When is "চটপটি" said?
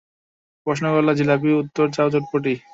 2.13-2.53